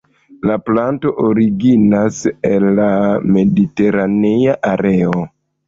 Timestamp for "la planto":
0.49-1.11